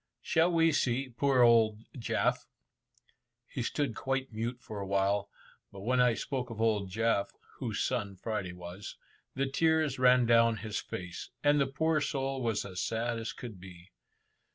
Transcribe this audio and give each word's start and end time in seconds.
Shall 0.23 0.51
we 0.51 0.71
see 0.71 1.09
poor 1.09 1.43
old 1.43 1.83
Jaf?" 1.95 2.47
He 3.45 3.61
stood 3.61 3.93
quite 3.93 4.33
mute 4.33 4.57
for 4.59 4.79
a 4.79 4.87
while, 4.87 5.29
but 5.71 5.81
when 5.81 6.01
I 6.01 6.15
spoke 6.15 6.49
of 6.49 6.59
old 6.59 6.89
Jaf 6.89 7.27
(whose 7.59 7.83
son 7.83 8.15
Friday 8.15 8.53
was), 8.53 8.97
the 9.35 9.45
tears 9.45 9.99
ran 9.99 10.25
down 10.25 10.57
his 10.57 10.79
face, 10.79 11.29
and 11.43 11.61
the 11.61 11.67
poor 11.67 12.01
soul 12.01 12.41
was 12.41 12.65
as 12.65 12.81
sad 12.81 13.19
as 13.19 13.31
could 13.31 13.59
be. 13.59 13.91